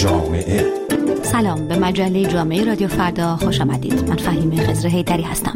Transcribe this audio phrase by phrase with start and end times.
[0.00, 0.66] جامعه.
[1.22, 4.08] سلام به مجله جامعه رادیو فردا خوش آمدید.
[4.08, 5.54] من فهیم خزر هیدری هستم.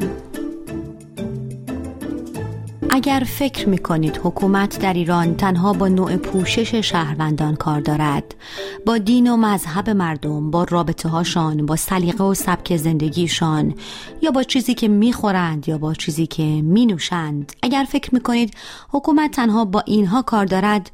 [2.91, 8.35] اگر فکر می کنید حکومت در ایران تنها با نوع پوشش شهروندان کار دارد
[8.87, 13.75] با دین و مذهب مردم با رابطه هاشان با سلیقه و سبک زندگیشان
[14.23, 18.55] یا با چیزی که می‌خورند یا با چیزی که می نوشند اگر فکر می کنید
[18.93, 20.91] حکومت تنها با اینها کار دارد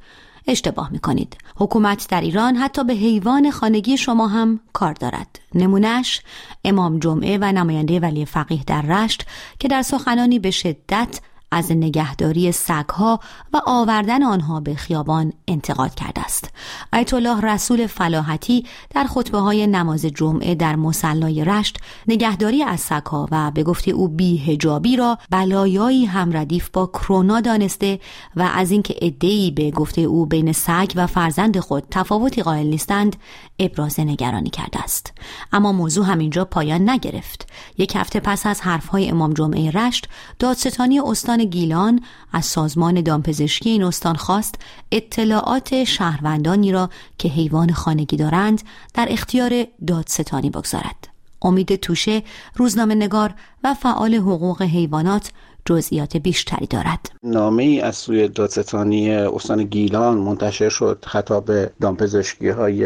[0.50, 5.40] اشتباه می کنید حکومت در ایران حتی به حیوان خانگی شما هم کار دارد.
[5.54, 6.20] نمونهش
[6.64, 9.26] امام جمعه و نماینده ولی فقیه در رشت
[9.58, 11.20] که در سخنانی به شدت
[11.52, 13.20] از نگهداری سگها
[13.52, 16.50] و آوردن آنها به خیابان انتقاد کرده است.
[16.92, 23.28] آیت الله رسول فلاحتی در خطبه های نماز جمعه در مصلای رشت نگهداری از سگها
[23.30, 28.00] و به گفته او بیهجابی را بلایایی هم ردیف با کرونا دانسته
[28.36, 33.16] و از اینکه عدهای به گفته او بین سگ و فرزند خود تفاوتی قائل نیستند
[33.58, 35.12] ابراز نگرانی کرده است.
[35.52, 37.46] اما موضوع همینجا پایان نگرفت.
[37.78, 40.08] یک هفته پس از حرفهای امام جمعه رشت
[40.38, 42.00] دادستانی استان گیلان
[42.32, 44.54] از سازمان دامپزشکی این استان خواست
[44.92, 48.62] اطلاعات شهروندانی را که حیوان خانگی دارند
[48.94, 51.08] در اختیار دادستانی بگذارد.
[51.42, 52.22] امید توشه
[52.56, 55.30] روزنامه نگار و فعال حقوق حیوانات
[55.64, 57.10] جزئیات بیشتری دارد.
[57.22, 62.84] نامه ای از سوی دادستانی استان گیلان منتشر شد خطاب دامپزشکی های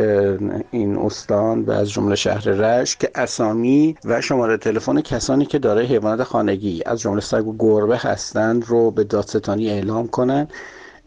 [0.71, 5.87] این استان و از جمله شهر رش که اسامی و شماره تلفن کسانی که دارای
[5.87, 10.53] حیوانات خانگی از جمله سگ و گربه هستند رو به دادستانی اعلام کنند.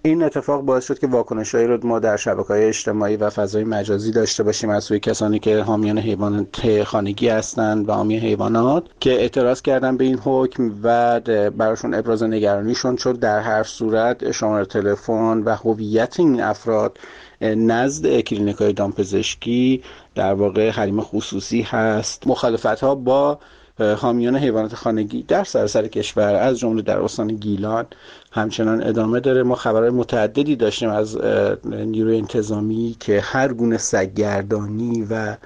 [0.01, 4.11] این اتفاق باعث شد که واکنشهایی رو ما در شبکه های اجتماعی و فضای مجازی
[4.11, 9.61] داشته باشیم از سوی کسانی که حامیان حیوانات خانگی هستند و حامی حیوانات که اعتراض
[9.61, 15.55] کردن به این حکم و براشون ابراز نگرانیشون چون در هر صورت شماره تلفن و
[15.55, 16.97] هویت این افراد
[17.41, 19.83] نزد کلینیک های دامپزشکی
[20.15, 22.27] در واقع حریم خصوصی هست.
[22.27, 23.39] مخالفت ها با
[23.79, 27.85] حامیان حیوانات خانگی در سراسر کشور از جمله در استان گیلان
[28.31, 29.43] همچنان ادامه داره.
[29.43, 31.17] ما خبرهای متعددی داشتیم از
[31.65, 35.37] نیروی انتظامی که هر گونه سگگردانی و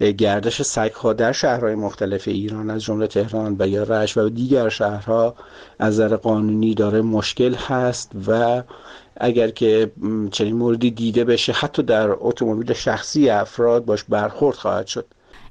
[0.00, 5.34] گردش سگها در شهرهای مختلف ایران از جمله تهران و یا رشت و دیگر شهرها
[5.78, 8.62] از نظر قانونی داره مشکل هست و
[9.16, 9.90] اگر که
[10.30, 15.06] چنین موردی دیده بشه حتی در اتومبیل شخصی افراد باش برخورد خواهد شد.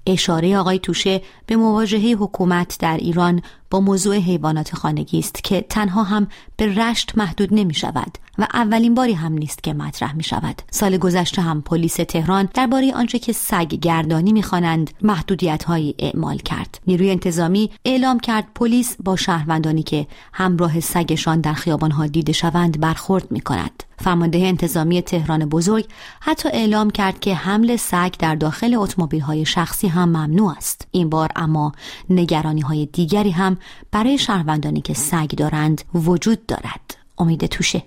[0.07, 3.41] اشاره آقای توشه به مواجهه حکومت در ایران
[3.73, 8.95] با موضوع حیوانات خانگی است که تنها هم به رشت محدود نمی شود و اولین
[8.95, 10.61] باری هم نیست که مطرح می شود.
[10.71, 16.79] سال گذشته هم پلیس تهران درباره آنچه که سگ گردانی خوانند محدودیت هایی اعمال کرد.
[16.87, 21.53] نیروی انتظامی اعلام کرد پلیس با شهروندانی که همراه سگشان در
[21.91, 23.83] ها دیده شوند برخورد می کند.
[23.97, 25.85] فرمانده انتظامی تهران بزرگ
[26.19, 30.87] حتی اعلام کرد که حمل سگ در داخل اتومبیل های شخصی هم ممنوع است.
[30.91, 31.71] این بار اما
[32.09, 33.57] نگرانی های دیگری هم
[33.91, 36.97] برای شهروندانی که سگ دارند وجود دارد.
[37.17, 37.83] امید توشه.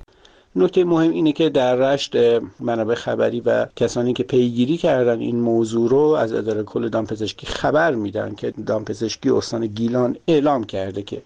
[0.57, 2.17] نکته مهم اینه که در رشت
[2.61, 7.95] منابع خبری و کسانی که پیگیری کردن این موضوع رو از اداره کل دامپزشکی خبر
[7.95, 11.23] میدن که دامپزشکی استان گیلان اعلام کرده که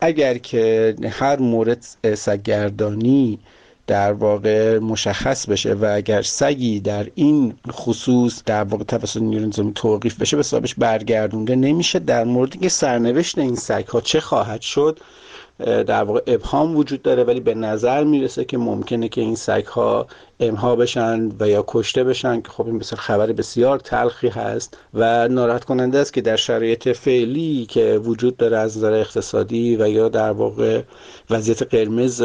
[0.00, 3.38] اگر که هر مورد سگردانی
[3.88, 9.72] در واقع مشخص بشه و اگر سگی در این خصوص در واقع توسط نیروی انتظامی
[9.74, 14.60] توقیف بشه به حسابش برگردونده نمیشه در موردی که سرنوشت این سگ ها چه خواهد
[14.60, 15.00] شد.
[15.66, 20.06] در واقع ابهام وجود داره ولی به نظر می‌رسه که ممکنه که این سگ ها
[20.40, 22.40] امها بشن و یا کشته بشن.
[22.40, 26.88] که خب این بسیار خبر بسیار تلخی هست و ناراحت کننده است که در شرایط
[26.88, 30.82] فعلی که وجود داره از نظر اقتصادی و یا در واقع
[31.30, 32.22] وضعیت قرمز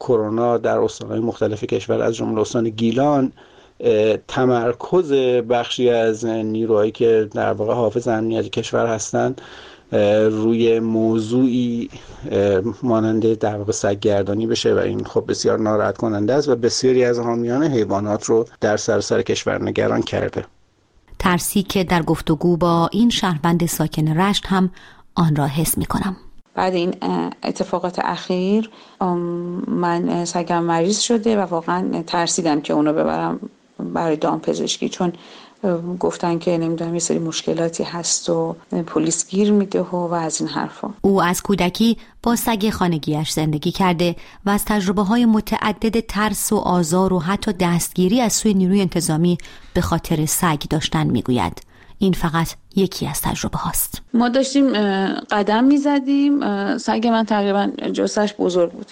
[0.00, 3.32] کرونا در استانهای مختلف کشور از جمله استان گیلان
[4.28, 5.12] تمرکز
[5.48, 9.40] بخشی از نیروهایی که در واقع حافظ امنیت کشور هستند.
[10.30, 11.90] روی موضوعی
[12.82, 17.18] مانند در واقع سگگردانی بشه و این خب بسیار ناراحت کننده است و بسیاری از
[17.18, 20.44] حامیان حیوانات رو در سراسر کشور نگران کرده.
[21.18, 24.70] ترسی که در گفتگو با این شهروند ساکن رشت هم
[25.14, 26.16] آن را حس می کنم
[26.54, 26.94] بعد این
[27.42, 28.70] اتفاقات اخیر
[29.68, 33.40] من سگم مریض شده و واقعا ترسیدم که اونو ببرم
[33.78, 35.12] برای دام پزشکی چون
[36.00, 40.50] گفتن که نمی‌دونم یه سری مشکلاتی هست و پلیس گیر میده و, و از این
[40.50, 40.90] حرفا.
[41.02, 44.16] او از کودکی با سگ خانگیش زندگی کرده
[44.46, 49.38] و از تجربه های متعدد ترس و آزار و حتی دستگیری از سوی نیروی انتظامی
[49.74, 51.62] به خاطر سگ داشتن می‌گوید.
[51.98, 54.02] این فقط یکی از تجربه هاست.
[54.14, 54.72] ما داشتیم
[55.20, 56.40] قدم می‌زدیم
[56.78, 58.86] سگ من تقریبا جسش بزرگ بود.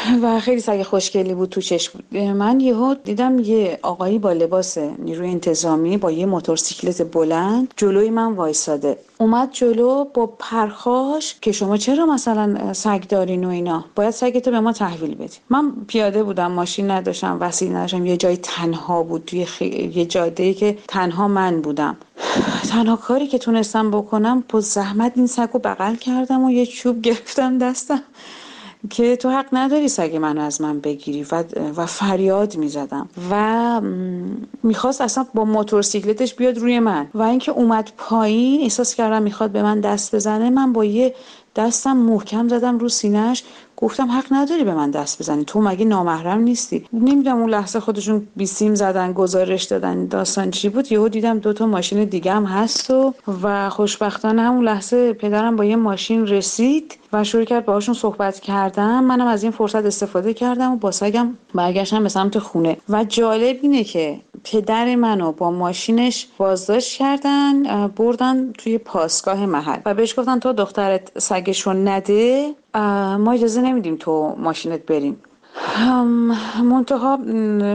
[0.22, 1.98] و خیلی سگ خوشگلی بود تو چشم.
[2.12, 8.32] من یهو دیدم یه آقایی با لباس نیروی انتظامی با یه موتورسیکلت بلند جلوی من
[8.32, 8.98] وایساده.
[9.18, 14.60] اومد جلو با پرخاش که شما چرا مثلا سگ دارین و اینا؟ باید سگتو به
[14.60, 15.36] ما تحویل بدی.
[15.50, 18.06] من پیاده بودم ماشین نداشتم وسیله نداشتم.
[18.06, 19.46] یه جای تنها بود توی
[19.94, 21.96] یه جاده که تنها من بودم.
[22.70, 27.58] تنها کاری که تونستم بکنم با زحمت این سگ بغل کردم و یه چوب گرفتم
[27.58, 28.02] دستم.
[28.90, 31.44] که تو حق نداری سگ من از من بگیری و,
[31.76, 33.08] و فریاد می‌زدم.
[33.30, 33.80] و
[34.62, 37.06] می‌خواست اصلا با موتورسیکلتش بیاد روی من.
[37.14, 41.14] و اینکه اومد پایین احساس کردم می‌خواد به من دست بزنه من با یه
[41.56, 43.44] دستم محکم زدم رو سینهش
[43.76, 45.44] گفتم حق نداری به من دست بزنی.
[45.44, 50.92] تو مگه نامحرم نیستی؟ نمی‌دونم اون لحظه خودشون بیسیم زدن گزارش دادن داستان چی بود.
[50.92, 55.64] یهو دیدم دو تا ماشین دیگه هم هست و و خوشبختانه همون لحظه پدرم با
[55.64, 60.72] یه ماشین رسید و شروع کرد باهاشون صحبت کردم منم از این فرصت استفاده کردم
[60.72, 62.76] و با سگم برگشتم به سمت خونه.
[62.88, 69.80] و جالب اینه که پدر منو با ماشینش بازداشت کردن بردن توی پاسگاه محل.
[69.84, 72.54] و بهش گفتن تو دخترت سگشو نده
[73.18, 75.22] ما اجازه نمیدیم تو ماشینت بریم.
[76.64, 77.16] منتها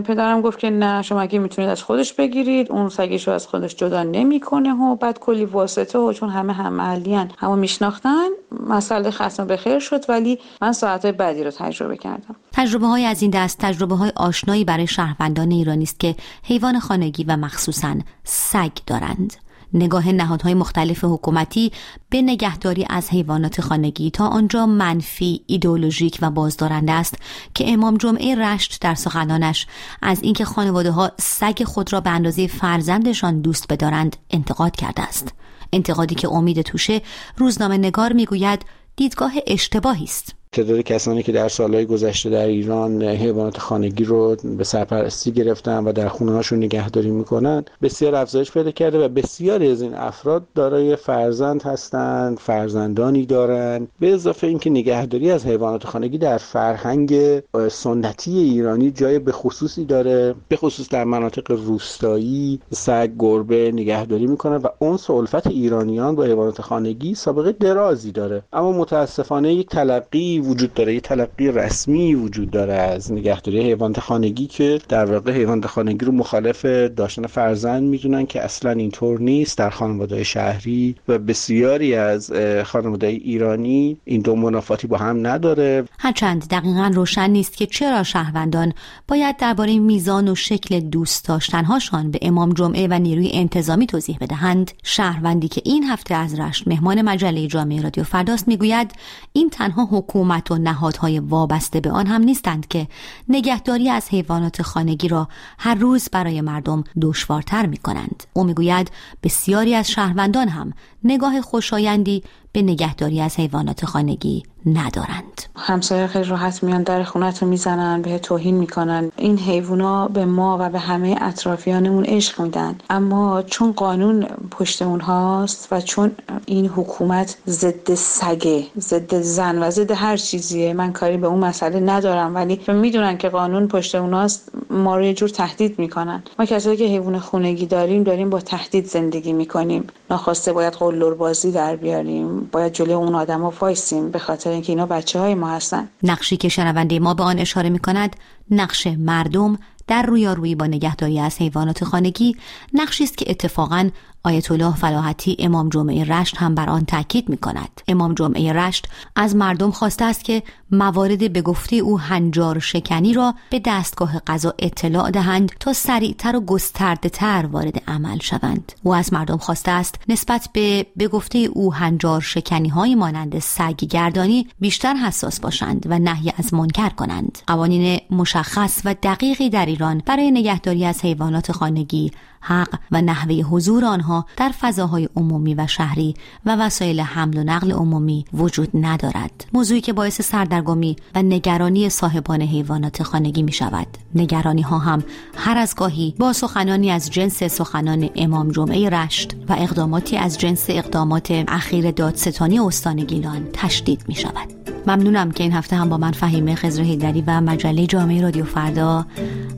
[0.01, 3.75] پدرم گفت که نه شما اگه می‌تونید از خودش بگیرید اون سگش رو از خودش
[3.75, 8.27] جدا نمی‌کنه و بعد کلی واسطه و چون همه هم محلیان همه میشناختن
[8.67, 12.35] مسئله خصم به خیر شد ولی من ساعت بعدی رو تجربه کردم.
[12.53, 17.23] تجربه های از این دست تجربه های آشنایی برای شهروندان ایرانی است که حیوان خانگی
[17.23, 19.44] و مخصوصا سگ دارند.
[19.75, 21.71] نگاه نهادهای مختلف حکومتی
[22.09, 27.15] به نگهداری از حیوانات خانگی تا آنجا منفی، ایدئولوژیک و بازدارنده است
[27.53, 29.67] که امام جمعه رشت در سخنانش
[30.01, 35.33] از اینکه خانواده ها سگ خود را به اندازه فرزندشان دوست بدارند انتقاد کرده است.
[35.73, 37.01] انتقادی که امید توشه
[37.37, 40.35] روزنامه نگار می‌گوید دیدگاه اشتباهی است.
[40.55, 45.91] تعداد کسانی که در سالهای گذشته در ایران حیوانات خانگی رو به سرپرستی گرفتن و
[45.91, 50.95] در خونه هاشون نگهداری می‌کنن بسیار افزایش پیدا کرده و بسیاری از این افراد دارای
[50.95, 57.39] فرزند هستند فرزندانی دارند به اضافه اینکه نگهداری از حیوانات خانگی در فرهنگ
[57.71, 64.55] سنتی ایرانی جای به خصوصی داره به خصوص در مناطق روستایی سگ گربه نگهداری می‌کنن
[64.55, 68.43] و اون الفت ایرانیان با حیوانات خانگی سابقه درازی داره.
[68.53, 74.47] اما متاسفانه یک تلقی وجود داره یه تلقی رسمی وجود داره از نگهداری حیوانات خانگی
[74.47, 79.57] که در واقع حیوانات خانگی رو مخالف داشتن فرزند می‌دونن که اصلا اینطور نیست.
[79.57, 82.31] در خانواده شهری و بسیاری از
[82.65, 85.83] خانواده ایرانی این دو منافاتی با هم نداره.
[85.99, 88.73] هرچند دقیقا روشن نیست که چرا شهروندان
[89.07, 94.71] باید درباره میزان و شکل دوست داشتنهاشان به امام جمعه و نیروی انتظامی توضیح بدهند.
[94.83, 98.91] شهروندی که این هفته از رشت مهمان مجله جامعه رادیو فرداست می‌گوید
[99.33, 102.87] این تنها حکومت حکومت و نهادهای وابسته به آن هم نیستند که
[103.29, 105.27] نگهداری از حیوانات خانگی را
[105.59, 108.23] هر روز برای مردم دشوارتر می کنند.
[108.33, 108.91] او می‌گوید
[109.23, 110.73] بسیاری از شهروندان هم
[111.03, 112.23] نگاه خوشایندی
[112.55, 115.41] به نگهداری از حیوانات خانگی ندارند.
[115.55, 119.11] همسایه خیلی راحت میان در خونت رو می‌زنن به توهین می‌کنن.
[119.17, 122.75] این حیوونا به ما و به همه اطرافیانمون عشق میدن.
[122.89, 126.11] اما چون قانون پشت اونهاست و چون
[126.45, 131.79] این حکومت ضد سگه ضد زن و ضد هر چیزیه من کاری به اون مسئله
[131.79, 136.23] ندارم ولی می‌دونن که قانون پشت اونهاست ما رو یه جور تهدید می‌کنن.
[136.39, 139.87] ما کسایی که حیوان خونگی داریم داریم با تهدید زندگی می‌کنیم.
[140.09, 142.44] ناخواسته باید قلدر بازی در بیاریم.
[142.51, 145.89] باید جلوی اون آدما وایسیم به خاطر اینکه اینا بچه های ما هستن.
[146.03, 148.15] نقشی که شنونده ما به آن اشاره می کند
[148.51, 152.35] نقش مردم در رویارویی با نگهداری از حیوانات خانگی
[152.73, 153.89] نقشی است که اتفاقا
[154.25, 157.81] آیت الله فلاحتی امام جمعه رشت هم بر آن تاکید می کند.
[157.87, 163.33] امام جمعه رشت از مردم خواسته است که موارد به گفته او هنجار شکنی را
[163.49, 168.71] به دستگاه قضا اطلاع دهند تا سریعتر و گسترده تر وارد عمل شوند.
[168.83, 173.75] او از مردم خواسته است نسبت به به گفته او هنجار شکنی های مانند سگ
[173.75, 177.39] گردانی بیشتر حساس باشند و نهی از منکر کنند.
[177.47, 182.11] قوانین مشخص و دقیقی در ایران برای نگهداری از حیوانات خانگی
[182.45, 187.71] حق و نحوه حضور آنها در فضاهای عمومی و شهری و وسایل حمل و نقل
[187.71, 189.45] عمومی وجود ندارد.
[189.53, 195.03] موضوعی که باعث سردرگمی و نگرانی صاحبان حیوانات خانگی می شود نگرانی ها هم
[195.37, 200.65] هر از گاهی با سخنانی از جنس سخنان امام جمعه رشت و اقداماتی از جنس
[200.69, 206.11] اقدامات اخیر دادستانی استان گیلان تشدید می شود ممنونم که این هفته هم با من
[206.11, 209.05] فهیمه خزر هیدری و مجله جامعه رادیو فردا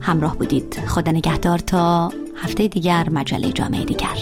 [0.00, 0.80] همراه بودید.
[0.86, 4.18] خدا نگهدار تا هفته دیگر مجله جامعه دیگر.